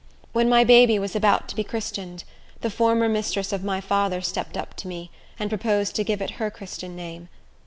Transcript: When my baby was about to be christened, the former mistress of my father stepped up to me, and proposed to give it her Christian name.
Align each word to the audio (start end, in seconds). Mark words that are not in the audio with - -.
When 0.33 0.49
my 0.49 0.63
baby 0.63 0.97
was 0.97 1.15
about 1.15 1.47
to 1.49 1.55
be 1.55 1.63
christened, 1.63 2.23
the 2.61 2.71
former 2.71 3.07
mistress 3.07 3.53
of 3.53 3.63
my 3.63 3.79
father 3.79 4.19
stepped 4.19 4.57
up 4.57 4.73
to 4.77 4.87
me, 4.87 5.11
and 5.37 5.47
proposed 5.47 5.95
to 5.95 6.03
give 6.03 6.23
it 6.23 6.31
her 6.41 6.49
Christian 6.49 6.95
name. 6.95 7.29